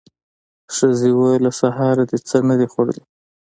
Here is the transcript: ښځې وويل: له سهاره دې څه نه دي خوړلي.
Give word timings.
ښځې 0.75 1.09
وويل: 1.13 1.41
له 1.45 1.51
سهاره 1.59 2.03
دې 2.09 2.17
څه 2.29 2.37
نه 2.49 2.55
دي 2.59 2.67
خوړلي. 2.71 3.03